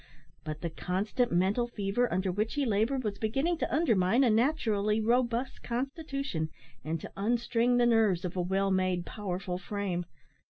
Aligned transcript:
But 0.43 0.61
the 0.61 0.71
constant 0.71 1.31
mental 1.31 1.67
fever 1.67 2.11
under 2.11 2.31
which 2.31 2.55
he 2.55 2.65
laboured 2.65 3.03
was 3.03 3.19
beginning 3.19 3.59
to 3.59 3.71
undermine 3.71 4.23
a 4.23 4.31
naturally 4.31 4.99
robust 4.99 5.61
constitution, 5.61 6.49
and 6.83 6.99
to 7.01 7.11
unstring 7.15 7.77
the 7.77 7.85
nerves 7.85 8.25
of 8.25 8.35
a 8.35 8.41
well 8.41 8.71
made, 8.71 9.05
powerful 9.05 9.59
frame. 9.59 10.07